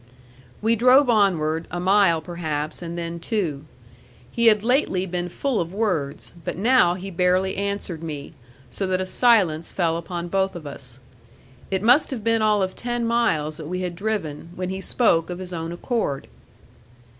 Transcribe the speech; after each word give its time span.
We 0.63 0.75
drove 0.75 1.11
onward, 1.11 1.67
a 1.69 1.79
mile 1.79 2.21
perhaps, 2.23 2.81
and 2.81 2.97
then 2.97 3.19
two. 3.19 3.65
He 4.31 4.47
had 4.47 4.63
lately 4.63 5.05
been 5.05 5.29
full 5.29 5.61
of 5.61 5.75
words, 5.75 6.33
but 6.43 6.57
now 6.57 6.95
he 6.95 7.11
barely 7.11 7.55
answered 7.55 8.01
me, 8.01 8.33
so 8.71 8.87
that 8.87 8.99
a 8.99 9.05
silence 9.05 9.71
fell 9.71 9.97
upon 9.97 10.27
both 10.27 10.55
of 10.55 10.65
us. 10.65 10.99
It 11.69 11.83
must 11.83 12.09
have 12.09 12.23
been 12.23 12.41
all 12.41 12.63
of 12.63 12.75
ten 12.75 13.05
miles 13.05 13.57
that 13.57 13.67
we 13.67 13.81
had 13.81 13.95
driven 13.95 14.49
when 14.55 14.69
he 14.71 14.81
spoke 14.81 15.29
of 15.29 15.37
his 15.37 15.53
own 15.53 15.71
accord. 15.71 16.27